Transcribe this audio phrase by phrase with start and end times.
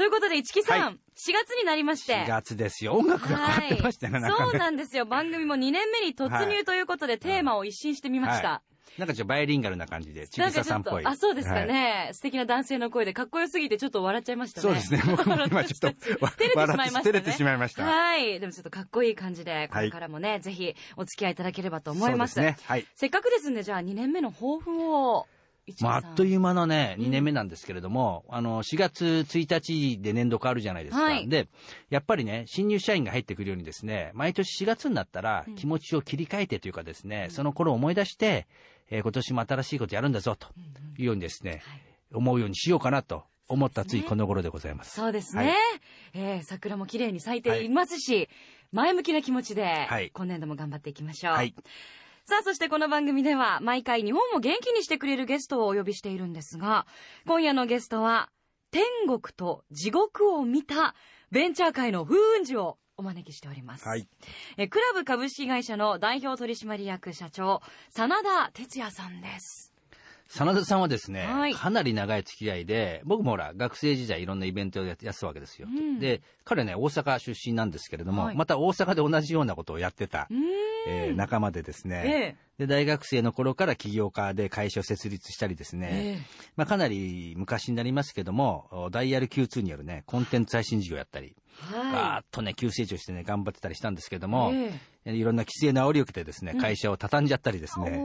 [0.00, 0.92] ということで、市木さん、はい。
[0.94, 2.24] 4月になりまして。
[2.24, 2.94] 4月ですよ。
[2.94, 5.04] 音楽が変わってましたね、はい、なんかねそうなんですよ。
[5.04, 8.48] 番組も2年目に突入ということで、テーマを一新してみました。
[8.48, 8.62] は
[8.96, 11.02] なんかちょっとバイリンガルな感じでちぐささんっぽい。
[11.02, 11.66] と、あ、そうですかはい。
[11.66, 14.62] ね、素敵な男性の声でかっこよすぎてちょっと笑っちゃいましたね。
[14.62, 15.02] そうですね。
[15.04, 17.02] 僕も今ちょっと 照れてしまいましたね。
[17.04, 17.84] 照れてしまいました。
[17.84, 18.40] はい。
[18.40, 22.36] でもちょっとかっこいい感じで、これからもね、ぜひお付き合いいただければと思います。
[22.36, 22.64] そうですね。
[22.66, 22.86] はい。
[22.94, 25.39] せっかくですんで、じゃあ2年目の抱負を、市
[25.80, 31.02] まあ、っという間のね、2年目なんですけれども、あの、4月1日で年度変わるじゃないですか。
[31.02, 31.28] はい。
[31.28, 31.48] で、
[31.88, 38.46] やっぱりね、新入社員が入ってくるようにですね、毎年4月になったら気持ちを切り替えてというかですね、その頃を思い出して、
[38.90, 40.48] えー今年も新しいことやるんだぞと
[40.98, 41.62] いうようにですね、
[42.12, 44.96] 思うようにしようかなと思ったついこの頃でございます。
[44.96, 45.46] そうですね。
[45.46, 45.54] はい。
[46.14, 48.28] えー桜も綺麗に咲いていますし、
[48.72, 50.10] 前向きな気持ちで、はい。
[50.12, 51.34] 今年度も頑張っていきましょう。
[51.34, 51.54] はい。
[52.24, 56.86] さあ、そしてこの番組では、毎回日本を元気にしてくれるゲストをお呼びしているんですが、
[57.26, 58.30] 今夜のゲストは、
[58.70, 60.94] 天国と地獄を見た
[61.30, 63.88] ベンチャー界の風雲児をお招きしております。
[63.88, 64.06] はい。
[64.58, 69.69] えクラブ株式会社の代表取締役社長、真田哲也さんです。
[70.30, 71.54] 真田さんはですね、はい。
[71.54, 75.66] かなり長い付き合いで、僕もほら、学生時代いろんなイベントをややってたわけですよ。
[75.68, 75.98] うん。
[75.98, 78.36] で、彼ね、大阪出身なんですけれども、はい。
[78.36, 80.28] また大阪で同じようなことをやってた。
[80.86, 82.10] えー仲間でですね、え
[82.60, 82.66] え。
[82.66, 86.18] で大学生の頃から起業家で会社を設立したりですね、え
[86.56, 91.34] まあ、かなり昔になりますけどもおダイヤル Q2 によるねコンテンツ配信事業をやったり、
[91.70, 94.30] えガーはッとね急成長してね頑張ってたりしたんですけどい。
[94.30, 94.52] も、
[95.04, 98.02] えいろんな規制の煽りを受けてですね会社を畳んじゃったりですね、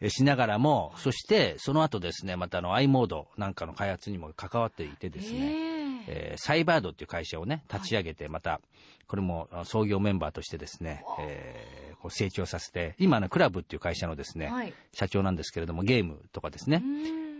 [0.00, 5.76] えしながらもそしてその後ですねまたあの i モードなんかの開発にも関わっていてですね、ええ。
[6.08, 8.60] えーサイバードっていう会社をね立ち上げてまた
[9.08, 14.74] これもあ創業メンバーとしてですね、えーこう成長させて今のクラブっていう会社のですね、はい。
[14.92, 16.82] 社長なんですけれどもゲームとかですね。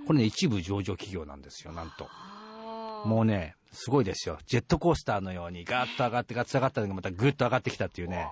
[0.07, 2.09] これね一部上場企業なんですよなんと
[3.07, 4.39] もうねすごいですよ。
[4.47, 8.29] ジェットコースターのようにガーッと上がってガッと下がったのがまたグッと上がってきたっていうね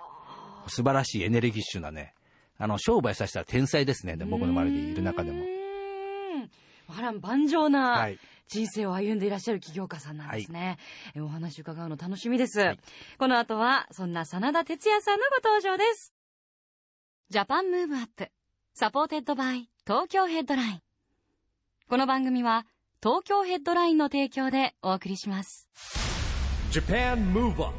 [0.68, 2.14] 素晴らしいエネルギッシュなね
[2.58, 5.44] あの商売させたら天才ですねで僕の周りにいる中でも。
[6.88, 8.18] 波乱万丈なはい。
[8.46, 10.76] 人生を歩んでいらっしゃる起業家さんなんですね、
[11.14, 12.76] えお話伺うの楽しみです、
[13.18, 16.12] この後はそんな真田哲也さんのご登場です。
[17.30, 20.80] Japan Move Up。supported by Tokyo Headline。
[21.88, 22.66] この番組は
[23.04, 25.68] 東京ヘッドラインの提供でお送りします。
[26.70, 27.74] Japan Move Up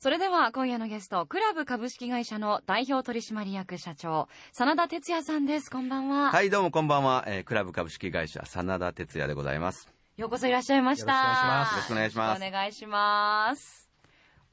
[0.00, 5.70] それでは今夜のゲスト KLab 株式会社の代表取締役社長真田哲也さんです。
[5.70, 7.22] こんばんは、はい、どうもこんばんは。
[7.28, 9.88] えークラブ株式会社、真田哲也でございます。
[10.16, 11.12] ようこそいらっしゃいました。
[11.12, 12.40] よろしくお願いします。
[12.40, 13.83] よろしくお願いします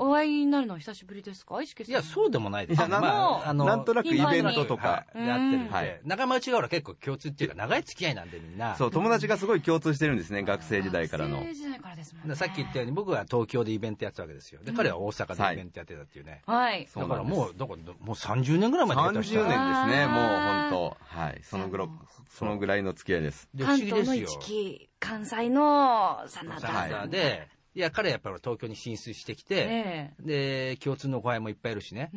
[0.03, 1.61] お会いになるのは久しぶりですか？
[1.61, 1.91] 石木さん。
[1.91, 2.79] いやそうでもないです。
[2.79, 5.27] いやなんもうなんとなくイベントとかはい。
[5.27, 6.01] やってるんで、はい。
[6.03, 8.75] 仲間内がほら結構共通っていうか長い付き合いなんでみんな。
[8.75, 11.37] そう、友達がすごい共通してるんですね、学生時代からの。
[11.37, 11.49] 学。
[11.49, 12.35] 生時代からですもんね。
[12.35, 14.61] さっき言ったように僕は東京でイベントやってたわけですよ。
[14.63, 16.87] で彼は大阪でイベントやってたっていうね、はい。
[16.95, 20.97] だからもうだからもう30年ぐらい前にやってま30した年ですね、もう本当。
[20.99, 21.87] はい、そのぐらい、
[22.29, 23.47] そのぐらいの付き合いです。
[23.53, 24.39] で不思関東の議ですよ。
[24.41, 27.09] 一期、関西の真田ささん。
[27.11, 32.11] でいや彼はやっぱり東京に進出してきて、えで共通の後輩もいっぱいいるしね。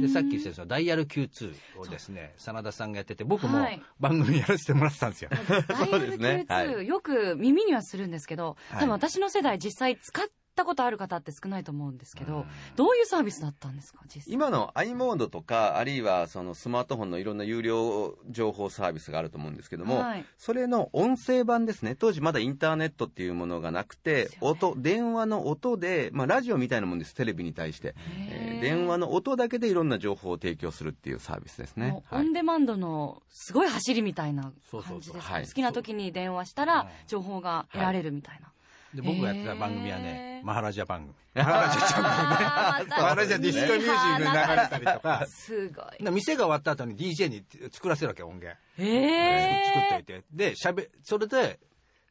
[0.00, 3.80] でさっき言ってたそのダイヤル Q2 をですね真田さんがやってて僕もはい。
[4.00, 5.30] 番組やらせてもらってたんですよ、
[5.68, 6.46] ダイヤル そうですね。
[6.48, 8.80] Q2、はよく耳にはするんですけど、はい。
[8.80, 10.26] 多分私の世代実際使っ
[10.58, 12.44] たことある方って少ないと思うんですけど、
[12.76, 14.34] どういうサービスだったんですか実際？
[14.34, 20.24] 今の i モードとか、あるいはそのスマートフォンのいろんな有料情報サービスがあると思うんですけども、はい。
[20.36, 21.94] それの音声版ですね。
[21.94, 24.38] 当時まだインターネットっていうものがなくて、ね。
[24.40, 27.94] 音、電話の音で、まあラジオみたいなもんです、テレビに対して。
[28.30, 32.02] えー電話の音だけでいろんな情報を提供するっていうサービスですね。
[32.10, 32.26] はい。
[32.26, 38.52] ンデマンドのすごい走りみたいな感じです好きな時に電話したら情報が得られるみたいな。
[38.94, 40.46] で僕がやってた番組はへねー。
[40.46, 42.96] マハラジャ番組マハラジャチ ャンネルね。
[42.96, 46.04] マハラジャディスコミュージック流れたりとかすごい。
[46.04, 48.58] で店が終わった後に DJ に作らせるわけ音源。
[48.78, 50.24] え作っといて。
[50.32, 51.58] でしゃべそれで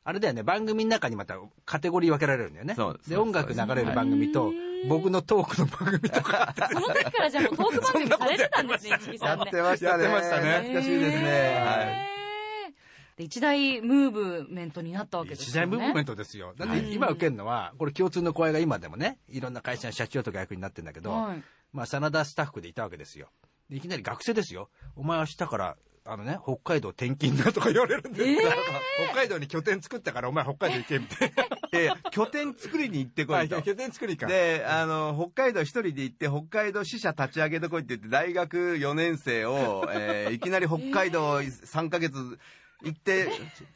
[0.03, 1.35] あれだよね番組の中にまた
[1.65, 2.75] カテゴリー分けられるんだよね。
[2.75, 3.09] そうです。
[3.09, 4.53] で音楽流れる番組と
[4.87, 6.53] 僕のトークの番組とか。
[6.71, 9.51] その時からじゃあもうトーク番組されてたんですね、市木さんね。
[9.61, 10.51] ましたやってましたね。
[10.59, 11.61] 懐かしいですね。
[11.65, 12.16] はい。
[13.23, 15.51] 一大ムーブメントになったわけですよね。
[15.51, 16.53] 一大ムーブメントですよ。
[16.55, 21.43] だって今受けるのは、これ共通の声が今でもね、いろんな会社の社長とか役になってるんだけど、はい
[21.73, 23.29] まあ、真田スタッフでいたわけですよ。
[23.69, 24.69] でいきなり学生ですよ。
[24.95, 28.55] お前明日から、あのね、北海道転勤だとか言われるんですから、
[29.09, 31.97] 北海道に拠点作ったからお前北海道行けみたいな。
[32.11, 33.61] 拠点作りに行ってこいと。
[33.61, 34.25] 拠点作りか。
[34.25, 42.39] で、あの、北海道一人で行って、北海道支社立ち上げてこいって言って、大学4年生を、えーいきなり北海道3ヶ月
[42.83, 43.29] 行って、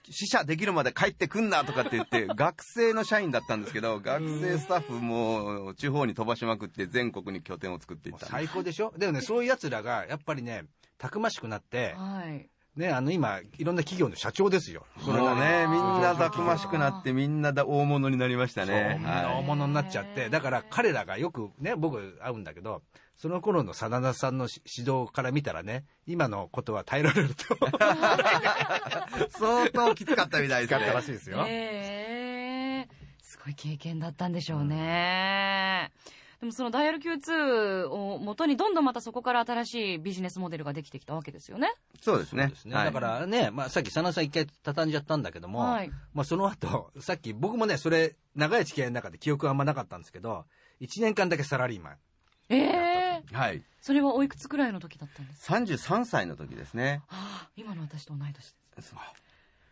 [0.10, 8.28] 支社できるまで帰ってくんなとかって言って、 学生の社員だったんですけど、学生スタッフも地方に飛ばしまくって、全国に拠点を作っていった。
[8.28, 8.94] 最高でしょ？
[8.98, 10.66] でもね、そういう奴らが、やっぱりね、
[10.98, 12.48] たくましくなって、はい。
[12.76, 14.86] ね、あの今、いろんな企業の社長ですよ。
[15.04, 18.96] それがね、みんなたくましくなって、みんなだ大物になりましたそう、ね。
[18.98, 22.82] みんな大はい物になっちゃって、だから彼らがよくね、僕会うんだけど、
[23.22, 27.56] その頃の真田さんのし指導から見たらね、今のことは耐えられると。
[29.38, 31.02] 相当きつかったみたいです使ったらね。
[31.06, 31.46] しいですよ。
[31.48, 32.90] ええ
[33.22, 35.92] すごい経験だったんでしょうね。
[36.40, 41.72] でもそのダイヤル Q2 を元にどんどんまたそこから新しいビジネスモデルができてきたわけですよね。
[42.02, 42.52] そうですね。
[42.56, 42.76] すね。
[42.76, 50.46] はいだからね、まあさっき真田さん一回畳んじゃったんだけども、はいまあその後、 さっき僕もね、それ、長い付き合いの中で記憶はあんまなかったんですけど、
[50.80, 51.98] 1年間だけサラリーマン。
[52.50, 52.58] え
[52.98, 53.01] え
[53.32, 53.64] はい。
[53.82, 57.02] それはおいくつくらいの時だったんですか？33歳の時ですね。
[57.10, 58.96] ああ、今の私と同い年です。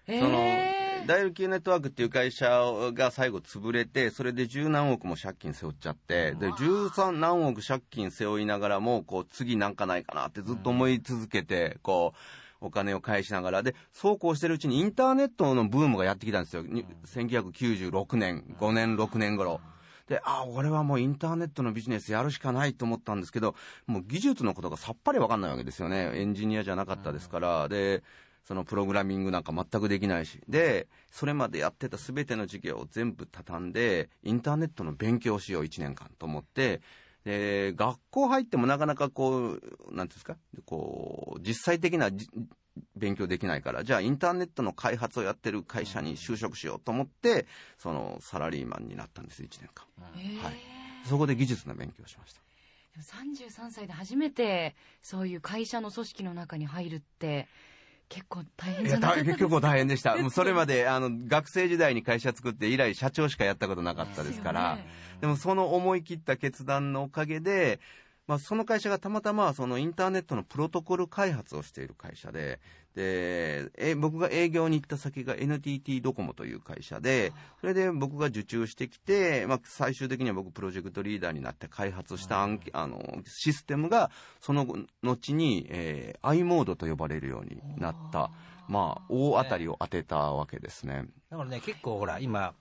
[0.08, 2.50] そのえダイヤル Q ネットワークっていう会社
[2.94, 12.14] が最後潰れて、それで十何億も借金背負っちゃって、で、十三何億借金背負いながらも、こう、次なんかないかなってずっと思い続けて、こ
[12.62, 16.64] う、お金を返しながら、で、そうこうしてるうちにインターネットのブームがやってきたんですよ。
[16.64, 19.62] に1996年、5年、6年頃。
[20.10, 26.12] で、あ、俺はもうインターネットのビジネスやるしかないと思ったんですけど、もう技術のことがさっぱりわかんないわけですよね。
[26.16, 27.70] エンジニアじゃなかったですから。
[27.70, 28.04] で、
[28.44, 30.42] そのプログラミングなんか全くできないし。
[30.50, 36.82] で、それまでやってた全ての授業を全部畳んで、インターネットの勉強をしよう1年間と思って、
[37.24, 42.28] で、学校入ってもなかなかこう、なんていうんですか、こう、実際的なじ
[42.96, 47.46] 勉強できないから、じゃあインターネットの開発をやってる会社に就職しようと思って、
[47.78, 49.86] そのサラリーマンになったんです、1年間。
[50.16, 52.42] ええはいそこで技術の勉強をしました。
[52.94, 57.48] でも33歳で初めてそういう会社の組織の中に入るって
[58.10, 60.18] 結構大変じゃなかったです結構大変でした。
[60.22, 64.80] もうそれまで、あの、学生時代に会社作って以来社長しかやったことなかったですから、
[65.22, 67.80] でもその思い切った決断のおかげで、
[68.30, 72.60] まあ、その会社がたまたまそのインターネットのプロトコル開発をしている会社で、
[72.94, 84.68] で、え僕が営業に行った先が NTT ドコモという会社で、それで僕が受注してきて、まあ、最終的には僕プロジェクトリーダーになって開発した案件あのシステムが、その
[85.02, 88.30] 後に、えー、i モードと呼ばれるようになった、
[88.68, 91.06] まあ、大当たりを当てたわけですね。
[91.32, 92.54] だからね、結構ほら、今、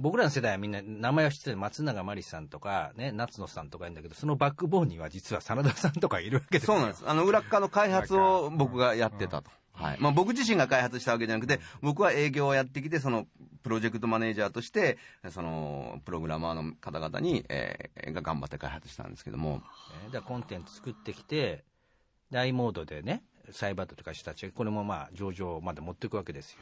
[0.00, 7.04] 僕らの世代はみんな名前を知ってる松永真理さんとか、ね、夏野さんとかいるんだけど、そのバックボーンには実は真田さんとかいるわけですよそうなんです。
[7.06, 9.50] あの、裏っ側の開発を僕がやってたと。
[9.72, 9.96] はい。
[10.00, 13.26] まあ僕自身が開発したわけじゃなくて、僕は営業をやってきて、その、
[13.62, 14.96] プロジェクトマネージャーとして、
[15.30, 19.56] その、プログラマーの方々に、えーが頑張って開発したんですけども。
[19.56, 19.62] ね
[20.06, 21.64] だからコンテンツ作ってきて、
[22.30, 26.58] で i モードでね、サイバーとか人たちが、これもまあ上場まで持っていくわけですよ。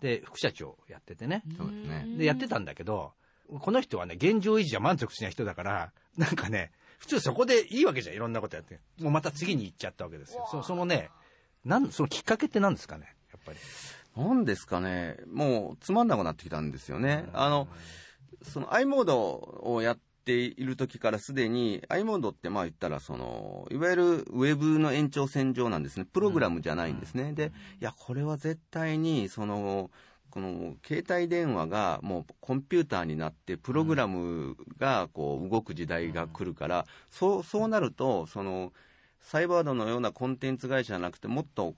[0.00, 1.42] で、副社長やっててね。
[1.56, 2.06] そうですね。
[2.16, 3.12] で、やってたんだけど、
[3.60, 8.80] この人はね、現状維持じゃ満足しない人だから、 なんかね、普通そこでいいわけじゃん、いろんなことやって。
[9.00, 10.46] もうまた次に行っちゃったわけですよ。
[10.50, 11.10] そそのね、
[11.64, 13.58] なん、そのきっかけって何ですかね、やっぱり。
[14.16, 17.28] なんですかね、もうつまんなくなってきたんですよね。
[17.32, 17.68] あの、
[18.42, 26.04] その i モードをやっている時からすでに、i モードってまあ言ったら、その、いわゆるウェブの延長線上なんですね。
[26.04, 27.32] プログラムじゃないんですね。
[27.32, 29.90] で、いや、これは絶対に、その、
[30.30, 38.72] この携帯電話がもうコンピューターになってプログラムがこう動く時代が来るから、そう、そうなると、その、
[39.20, 41.74] サイバードのようなコンテンツ会社じゃなくてもっと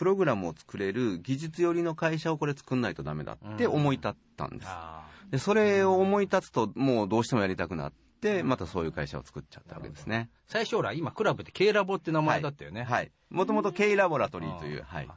[0.00, 4.66] プログラムを作れる技術寄りの会社をこれ作んないとダメだって思い立ったんです。
[4.66, 7.92] あで、それを思い立つともうどうしてもやりたくなっ
[8.22, 10.30] て、またそういう会社を作っちゃったわけですね。
[10.46, 12.84] 最初ほら、今クラブで K ラボって名前だったよね。
[12.84, 13.12] はい。
[13.28, 15.08] もともと K ラボラトリーという、はい。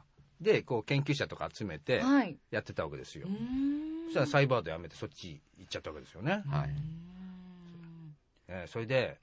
[0.42, 3.26] で、こう研究者とか集めて、はいやってたわけですよ。
[3.26, 6.42] うーんそしたらサイバードやめてそっち行っちゃったわけですよね。
[6.46, 6.70] はい。
[8.48, 9.16] えーそれで、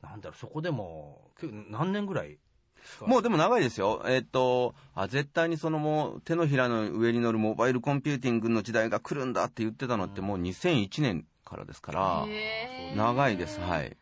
[0.00, 1.32] なんだろう、そこでも、
[1.70, 2.38] 何年ぐらい
[3.06, 4.02] もうでも長いですよ。
[4.06, 12.26] えっと、あ、絶対にそのもう手のひらの上に乗るモバイルコンピューティングの時代が来るんだって言ってたのってもう2001年からですから、
[12.96, 13.60] 長いです。
[13.60, 13.96] はい。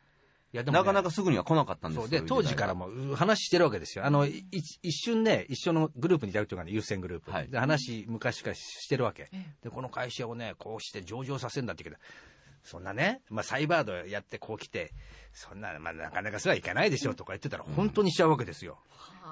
[0.53, 0.81] いやでもね。
[0.81, 7.49] なかなかすぐには来なかったんですで当時からもう話してるわけですよ、あのい一瞬ね、一緒のグループにいたというかね、優先グループ、はい。
[7.49, 9.31] で話、昔からしてるわけ、
[9.63, 12.07] でこの会社をね、こうして上場させるんだって言うけど、
[12.63, 14.93] そんなね、まあ、サイバードやってこう来て、
[15.33, 18.79] そんな、まあ、なかなかそれはいかないでしょとか言ってたら、本当にしちゃうわけですよ。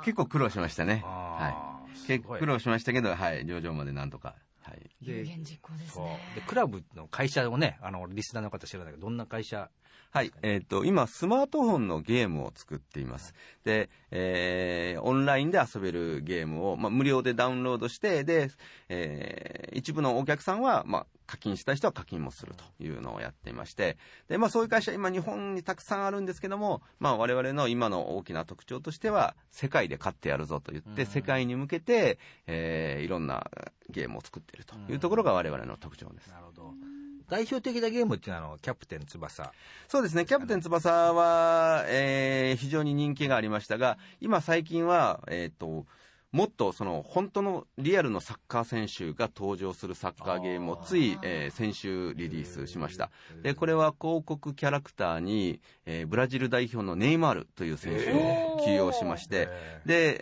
[0.05, 1.03] 結構苦労しましたね。
[1.05, 2.07] あはい。
[2.07, 3.47] 結構苦労しましたけど、はい。
[3.47, 4.35] 上場までなんとか。
[4.63, 4.91] はい。
[5.01, 6.19] 有言実行ですね。
[6.35, 9.71] でクラブの会社をね、あのリスナーの方知らないけど、どんな会社
[10.19, 10.33] はい。
[10.43, 13.35] えっ、と、今、スマートフォンのゲームを作っています。
[13.63, 18.51] で、えーオンラインで遊べるゲームを、まあ、無料でダウンロードして、で、
[18.89, 23.97] えー一部のお客さんは、まあ、課金した人は課金もするというのをやっていまして、
[24.27, 33.49] で、まあ、そういう会社、今、日本にたくさんあるんですけども、まあ、我々の今の大きな特徴としては、世界で勝ってやるぞと言って、世界に向けて、えーいろんな
[33.89, 36.29] ゲームを作っているというところが我々の特徴です。
[36.31, 36.98] なるほど
[37.29, 39.53] 代表的なゲームっていうのはあの、キャプテン翼。
[39.87, 45.87] そうですね、キャプテン翼は、えー非常に人気がありましたが、今最近は、えっ、と、
[46.31, 53.11] もっとその本当のリアルのサッカー選手が登場するサッカーゲームをつい、えー先週リリースしました。
[53.43, 59.49] で、これは広告キャラクターに、えーブラジル代表のネイマールという選手を起用しまして、
[59.87, 60.19] で、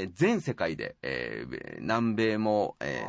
[0.00, 3.04] えー全世界で、えー南米も、え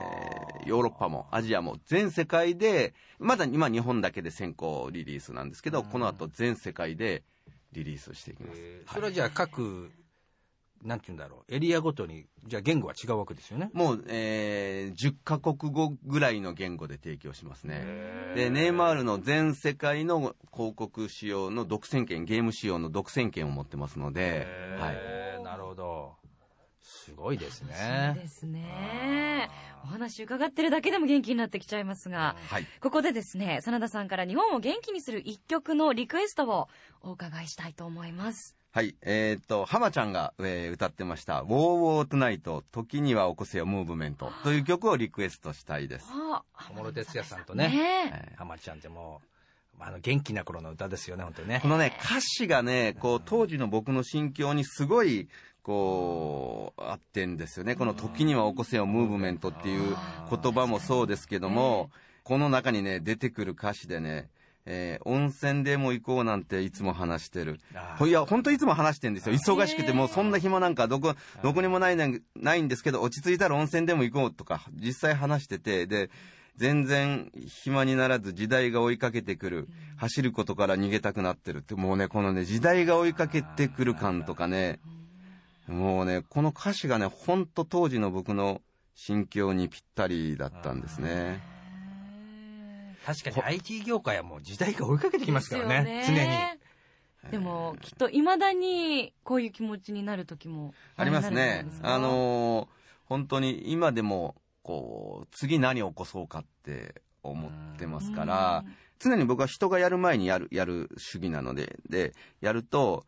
[0.65, 7.23] ーヨーロッパもアジアも全世界で、まだ今日本だけで先行リリースなんですけど、この後全世界で
[7.71, 8.59] リリースしていきます。
[8.61, 9.89] えーそれはじゃあ各、
[10.85, 13.71] なんて言うんだろう、エリアごとに、じゃあ言語は違うわけですよね。
[13.73, 17.83] もう、えー10カ国語ぐらいの言語で提供しますね。
[18.35, 24.45] で、ネイマールの全世界の広告仕様の独占権、ゲーム仕様の独占権を持ってますので、
[24.79, 24.95] はい。
[24.95, 26.13] えーなるほど。
[26.87, 28.13] すごいですそうね。
[28.15, 29.49] ですね。
[29.83, 32.67] お話伺ってるだけでも元気になってきちゃいますが、はい。
[32.79, 36.67] ここでですね、真田さんから日本を元気にする一曲のリクエストを
[37.01, 38.55] お伺いしたいと思います。
[38.71, 38.95] はい。
[39.01, 46.05] えーっと、浜ちゃんが、えー歌ってました、ウォーウォートゥナイト、時には起こせよムーブメントという曲をリクエストしたいです。
[46.11, 49.21] あ小室哲哉さんとねねえ浜ちゃんっても
[49.79, 51.67] う、あの、元気な頃の歌ですよね、本当にねこ。
[51.67, 55.29] のね、歌詞がね、こう、当時の僕の心境にすごい、
[55.65, 57.75] こう、あってんですよね。
[57.75, 59.95] この時には起こせよムーブメントっていう
[60.29, 61.89] 言葉もそうですけども、
[62.23, 64.29] この中にね、出てくる歌詞でね、
[64.67, 67.59] えー温泉でも行こうなんていつも話してる。
[68.01, 69.33] いや、本当いつも話してんですよ。
[69.33, 76.11] 忙しくて、もうそんな暇なんかどこ、どこにもないねないんですけど、落ち着いたら温泉でも行こうとか、実際話してて、で、
[76.57, 79.67] 全然暇にならず時代が追いかけてくる。
[79.97, 84.79] 走ることから逃げたくなってるって、もうね、このね、時代が追いかけてくる感とかね、
[85.67, 88.61] もうね、この歌詞がね、ほんと当時の僕の
[88.93, 91.41] 心境にぴったりだったんですね。
[93.05, 96.59] 確かに IT 業界はもう時代が追いかけてきますからね、ですよね。
[97.31, 101.65] でも、きっと未だにこういう気持ちになる時もありますなね。
[101.81, 108.65] あ、のー本当に今でも、こう、次何を起こそうかって思ってますから、
[108.99, 113.05] 常に僕は人がやる前にやる、やる主義なので、で、やると、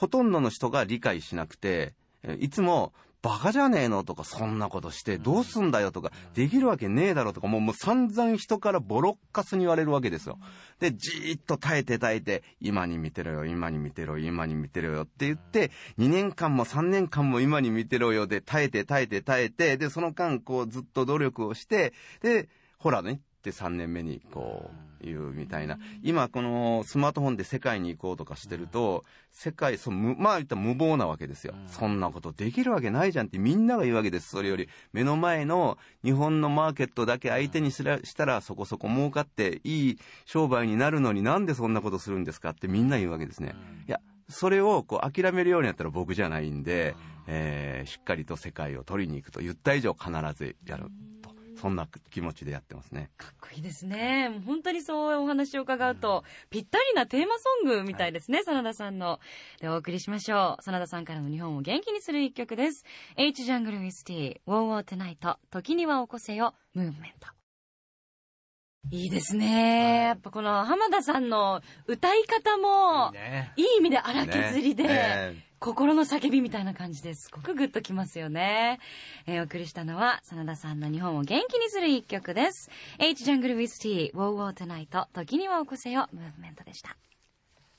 [0.00, 1.92] ほとんどの人が理解しなくて、
[2.22, 10.38] えいつも、バカじゃねえのとか、そんなことして、どうすんだよとか、できるわけねえだろとか、もうもう散々人からボロッカスに言われるわけですよ。
[10.78, 21.92] で、じーっと耐えて耐えて、今に見てろよ、今に見てろよ、今に見てろよって言って、2年間も3年間も今に見てろよで、耐えて耐えて耐えて、で、その間、こう、ずっと努力をして、
[22.22, 24.70] で、ほらね、って3年目にこ
[25.00, 25.78] う言うみたいな。
[26.02, 31.54] 今このスマートフォンで世界に行こうとかしてると、世界、そまあ言ったら無謀なわけですよ。
[31.66, 34.28] そんなことできるわけないじゃんってみんなが言うわけです。
[34.28, 43.54] それより目の前の日本のマーケットだけ相手にしたらそこそこ儲かっていい商売になるのになんでそんなことするんですかってみんな言うわけですね。
[43.88, 46.94] いや、それをこう諦めるようになったら僕じゃないんで、
[47.26, 51.09] えーしっかりと世界を取りに行くと言った以上必ずやると。
[51.60, 53.10] そんな気持ちでやってますね。
[53.18, 54.30] かっこいいですね。
[54.30, 59.20] もう本当にそうお話を伺うと、ぴったりなテーマソングみたいですね、真田さんの。
[59.60, 60.62] で、お送りしましょう。
[60.62, 62.84] 真田さんからの日本を元気にする一曲です。
[63.16, 67.39] H ジャングルウィスティー、ウォーウォートナイト、時には起こせよ、ムーブメント。
[68.88, 70.04] いいですね。
[70.04, 73.12] やっぱこの浜田さんの歌い方も
[73.56, 77.28] いい、意味で荒削りで、心の叫びみたいな感じです。
[77.28, 78.80] すごくグッときますよね。
[79.26, 82.70] えーお送りしたのは、真田さんの日本を元気にする一曲です。
[82.98, 86.96] H ジャングルウィスティー、ウォーウォートナイト、時には起こせよ、ムーブメントでした。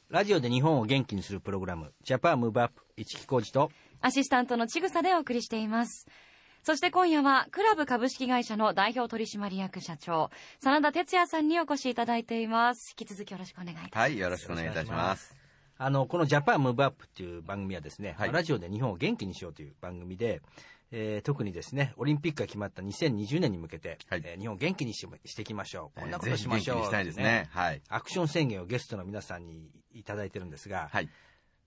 [0.09, 6.07] ラジオで日本を元気にするプログラム、ジャパンムーブアップ、市木浩二と、アシスタントのちぐさでお送りしています。
[6.63, 12.93] そして今夜は、クラブ株式会社の代表取締役社長、真田哲也さんにお越しいただいています。
[12.99, 13.97] 引き続きよろしくお願いいたします。
[13.97, 15.35] はい、よろしくお願いいたします。
[15.79, 20.43] あの、このジャパンムーブアップっていう番組はですね、はいラジオで日本を元気にしようという番組で、
[20.91, 25.99] えー特にですね、オリンピックが決まった2020年に向けて、はいえー日本を元気にししていきましょう。
[25.99, 26.75] こんなことしましょう。
[26.75, 27.49] 元気にしたいですね。
[27.53, 27.81] はい。
[27.89, 31.09] アクション宣言をゲストの皆さんにいただいてるんですが、はい。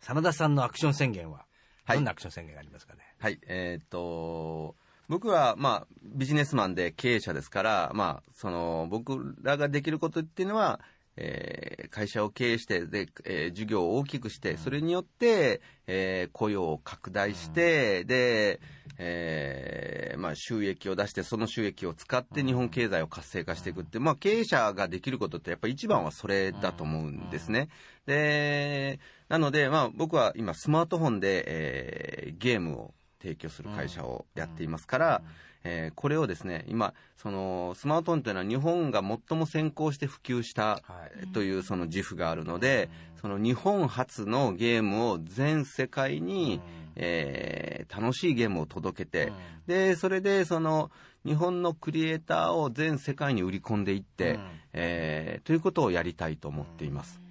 [0.01, 1.47] 真田さんのアクション宣言は、
[1.85, 3.01] はいどんなアクション宣言がありますかね？
[3.19, 3.41] はい。
[3.49, 4.77] えーっと、
[5.09, 10.81] 僕は、まあ、ビジネスマンで経営者ですから、まあ、その、僕らができることっていうのは、
[11.17, 18.61] えー会社を経営して、で、えー事業を大きくして、それによって、えー雇用を拡大して、で、
[18.99, 27.69] えーまあ、収益を出して、その収益を使って日本経済を活性化していくって、まあ、経営者ができることって、やっぱり一番はそれだと思うんですね。
[28.07, 32.95] で、なので、まあ、僕は今、スマートフォンで、えーゲームを
[33.25, 35.23] 提供する会社をやっていますから、
[35.65, 40.83] えーこれをですね、今、その、スマートフォンというのは日本が最も先行して普及したは
[41.23, 41.27] い。
[41.29, 42.91] というその自負があるので、
[43.23, 46.61] その日本初のゲームを全世界に、
[46.97, 49.33] えー楽しいゲームを届けて、
[49.67, 50.91] で、それでその
[51.25, 54.41] 日本のクリエイターを全世界に売り込んでいって、うん。
[54.75, 57.24] えーということをやりたいと思っています。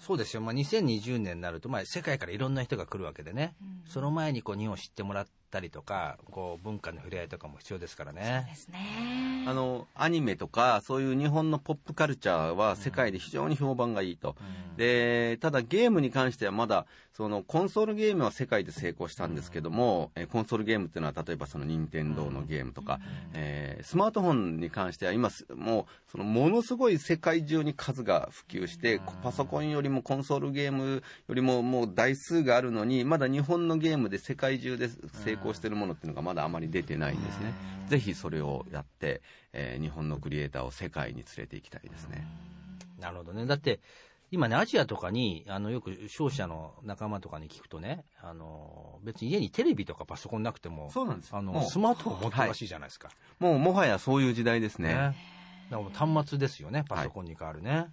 [0.00, 3.54] そうですよ、まあ、2020年になると、まあ、世界からいろんな人が来るわけでね、
[3.86, 8.46] その前にこう日本を知ってもらったりとか、こう文化の触れ合いとかも必要ですからね。
[8.48, 9.44] ですね。
[9.46, 14.36] あの、アニメとか、そういう日本のポップカルチャーは世界で非常に評判がいいと。
[14.76, 23.00] で、ただゲームに関してはまだ、そのコンソールゲームは世界で成功したんですけども、えコンソールゲームっていうのは例えばその任天堂のゲームとか、
[23.34, 34.88] えースマートフォンに関しては今すもう、そのものすごい世界中に数が普及して、パソコンよりもコンソールゲームよりももう台数があるのに、まだ日本のゲームで世界中で
[35.24, 37.52] 成功してるものっていうのがまだあまり出てないんですね。
[37.88, 42.26] ぜひそれをやって、えー日本のクリエイターを世界に連れて行きたいですね。
[42.98, 43.46] なるほどね。
[43.46, 43.80] だって、
[44.30, 53.10] 今ね、アジアとかに、あの、よく商社の仲間とかに聞くとね、あの、別に家にテレビとかパソコンなくても、そうなんですよあの、スマートフォン持ってるらしいじゃないですか。
[53.40, 54.90] もうもはやそういう時代ですね。
[54.90, 54.94] ね。
[54.94, 55.16] だか
[55.70, 57.88] らもう端末ですよね、パソコンに変わるね。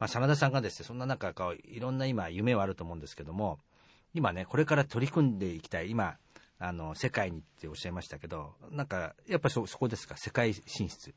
[0.00, 3.60] まあ、真田さんがですね、そんな中、こういろんな今、夢はあると思うんですけども、
[4.14, 6.16] 今ね、これから取り組んでいきたい、今、
[6.60, 11.12] あの、世界にっておっしゃいましたけど、なんか、やっぱりそ、そこですか、世界進出。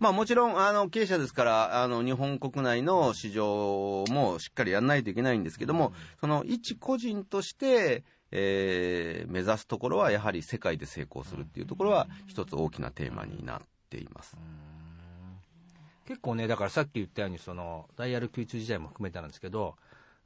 [0.00, 14.36] まあもちろん、あの、経営者ですから、あの、日本国内の市場もしっかりやらないといけないんですけども、その、一個人として、えー目指すところは、やはり世界で成功するっていうところは、一つ大きなテーマになっています。
[16.06, 19.76] 結構ね、だからさっき言ったように、その、ダイヤル Q2 時代も含めてなんですけど、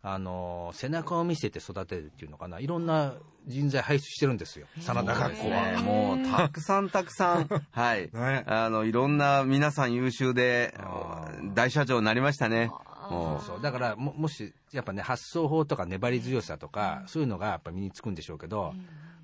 [0.06, 3.14] あの、背中を見せて育てるっていうのかな、いろんな
[3.46, 5.82] 人材輩出してるんですよ、真田学校ねは。
[5.82, 8.10] もう、たくさんたくさん、 はい。
[8.12, 8.44] ね。
[8.46, 12.70] あの、いろんな皆さん優秀であ、大社長になりましたね。
[13.10, 18.74] もそうだからも、もし、やっぱね、発想法とか粘り強さとか、そういうのがやっぱ身につくんでしょうけど、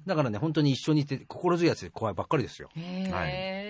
[0.06, 2.70] だからね、本当に一緒にいて、心強いやつで怖いばっかりですよ。
[2.74, 3.69] へー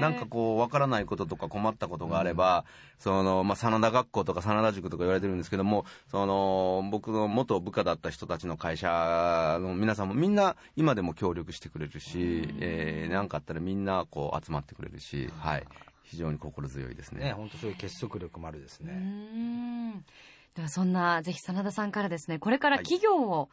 [0.00, 2.64] なんかこう、わからないこととか困ったことがあれば、
[2.98, 15.64] その、まあ、真田学校とか真田塾とか言われてるんですけども、その、僕の元部下だった人たちの会社の皆さんもみんな今でも協力してくれるし、えー、なんかあったらみんなこう集まってくれるし、はい。
[16.10, 17.26] 非常に心強いですね。
[17.26, 18.92] ね、本当そういう結束力もあるですね。
[18.94, 20.04] ん
[20.56, 23.48] ではそんなぜひ真田さんからですねこれから企業を、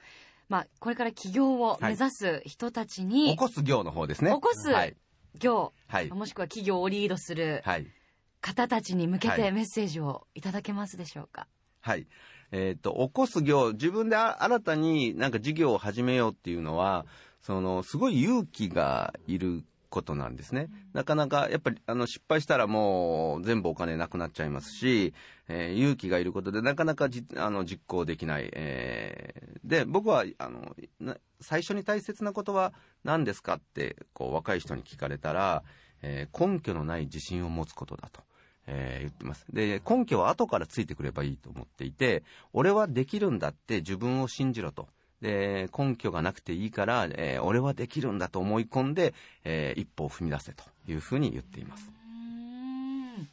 [0.50, 4.32] まあこれから起業を目指す人たちに、起こす業の方ですね。
[4.32, 4.96] 起こすはい。
[5.38, 6.10] 業、はい。
[6.10, 7.88] もしくは企業をリードするはい。
[8.42, 11.48] 方たちに向けはいてメッセージをいただけますでしょうか、
[11.82, 12.08] はい。
[12.52, 17.06] えっ、と、起こす業、自分であ新たになんか事業を始めようっていうのは、
[17.42, 19.64] その、すごい勇気がいる
[19.98, 20.70] ことなんですね。
[20.94, 25.14] なかなか、やっぱり、あの、失敗したらもう全部お金なくなっちゃいますし、
[25.48, 28.50] えー勇気がいることでなかなかじあの実行できない。
[28.54, 35.64] えーで、僕は、あの、な最初に大切なことは何ですかって、こう、若い人に聞かれたら、
[36.04, 38.22] えー根拠のない自信を持つことだと。
[38.68, 39.46] えー言ってます。
[39.52, 44.90] で、根拠は後からついてくればいいと思っていて、俺はできるんだって自分を信じろと。
[45.22, 51.90] で、根拠がなくていいから、えー俺はできるんだと思い込んで、えー一歩を踏み出せというふうに言っています。
[51.90, 53.26] うーんなる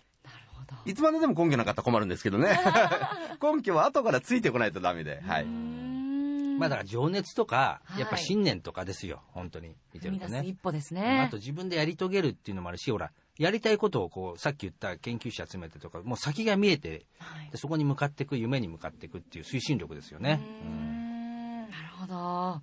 [0.53, 2.59] ほどいつまででも根拠なかったら困るんですけどね。
[3.43, 5.21] 根拠は後からついてこないとダメで。
[5.27, 5.47] はい。
[5.47, 9.75] まあだから情熱とか、はいやっぱ信念とかですよ、本当に。
[9.93, 10.55] 見てるとね一。
[10.55, 20.41] 歩ですあねと自分でやり遂げるっていうのもあるし、ほら、やりたいことをこう、さっき言った研究者集めてとか、もう先が見えて、はいでそこに向かっていく、夢に向かっていくっていう推進力ですよね。
[20.63, 20.94] うーん
[22.07, 22.63] ほど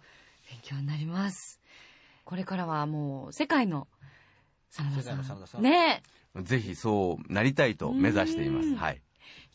[0.50, 1.60] 勉強になります
[2.26, 3.88] これからはもう世界の
[4.70, 6.04] 真田さ世界の真田さんんね
[6.44, 8.70] ぜひそうなりたいと目指しています。
[8.70, 9.02] うんはい。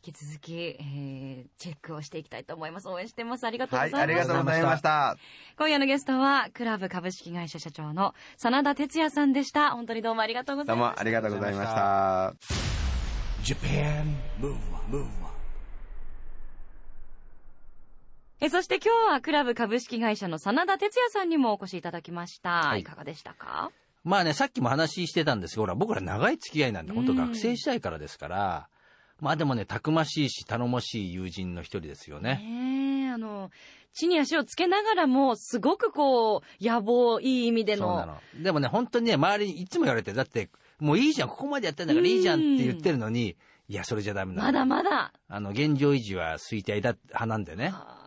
[0.06, 2.88] 引き続き、えー、チェックをしていきたいと思います。
[2.88, 3.44] 応援してます。
[3.44, 4.02] ありがとうごはい、ざいます。
[4.02, 5.16] ありがとうございました。
[5.58, 9.70] 今夜のゲストは、クラブ株式会社社長の真田哲也さんでした。
[9.72, 10.86] 本当にどうもありがとうございます。
[10.86, 12.34] どうもありがとうございました。
[13.42, 15.36] Japan Move Up, Move Up.
[18.38, 22.50] えそして今日はクラブ株式会社の真田哲也さんにもお越しいただきました。
[22.50, 23.70] はいい、かがでしたか？
[24.04, 28.68] まあね、さっきも話してたんですけど、ほら、僕ら長い付き合いなんで、本当うん学生時代からですから、
[29.20, 32.42] まあでもね、たくましいし、頼もしい友人の一人ですよね。
[32.44, 33.50] ねえ、あの、
[33.94, 37.86] 地に足をつけながらも、すごくこう、野望、いい意味での。
[37.88, 38.20] そうなの。
[38.42, 43.34] でもね、本当にね、周りにいつも言われて、だって、もういいじゃん、ここまでやってんだからいいじゃんって言ってるのに、
[43.68, 44.46] いや、それじゃダメなの。
[44.46, 45.12] まだまだ。
[45.26, 47.72] あの、現状維持は衰退だ派なんでね。
[47.74, 48.05] あー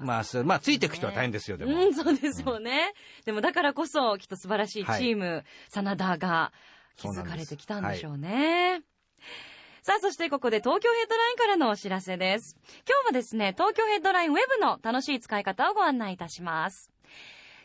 [0.00, 1.74] まあ、まあ、ついていく人は大変ですよ、でも。
[1.74, 2.92] うん、そうですよね。
[3.24, 6.52] でもだからこそ、きっと素晴らしいチーム、真田が
[6.96, 8.82] 築かれてきたんでしょうね。
[9.82, 12.56] さあ、そしてここで東京ヘッドラインからのお知らせです。
[12.88, 16.90] 今日はですね、東京ヘッドラインウェブの楽しい使い方をご案内いたします。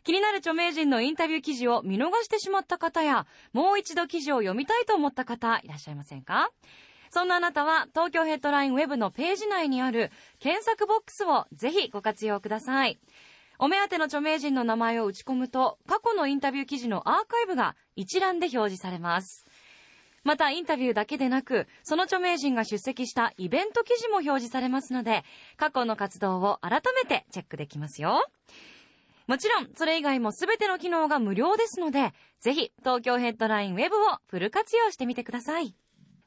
[0.04, 6.52] 気になる著名人のインタビュー記事を見逃してしまった方や、もう一度記事を読みたいと思った方、いらっしゃいませんか？
[7.14, 13.02] そんなあなたは、東京ヘッドラインウェブのページ内にある検索ボックスをぜひご活用ください。
[13.60, 19.46] お目当ての著名人の名前を打ち込むと、過去のインタビュー記事のアーカイブが一覧で表示されます。
[20.24, 25.26] また、インタビューだけでなく、その著名人が出席したイベント記事も表示されますので、
[25.58, 28.26] 過去の活動を改めてチェックできますよ。
[29.28, 35.76] もちろん、それ以外も全ての機能が無料ですので、ぜひ、東京ヘッドラインウェブをフル活用してみてください。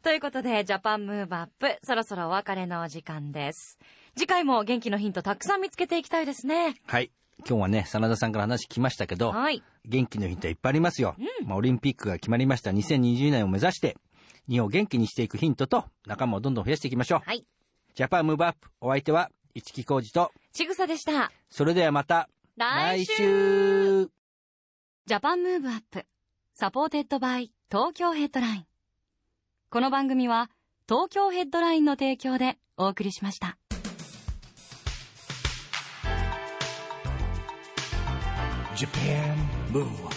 [0.04, 3.78] ということで、ジャパンムーブアップ、そろそろお別れのお時間です。
[4.14, 6.74] 次回も元気のヒントたくさん見つけていきたいですね。
[6.86, 7.10] はい。
[7.38, 9.62] 今日はね、真田さんから話聞きましたけど、はい。
[9.86, 11.16] 元気のヒントいっぱいありますよ。
[11.46, 13.96] まあ、オリンピックが決まりました2020年を目指して、
[14.46, 17.20] 日本を元気にしていくヒントと仲間をどんどん増やしていきましょう。
[17.24, 17.42] はい。
[17.94, 21.32] Japan Move Up、お相手は、市木浩二と、ちぐさでした。
[21.48, 24.10] それではまた、来週来週
[25.06, 26.04] Japan Move Up
[26.54, 28.66] supported by Tokyo Headline
[29.74, 30.52] この番組は
[30.88, 33.58] 東京ヘッドラインの提供でお送りしました。
[38.76, 39.34] Japan
[39.72, 40.13] Move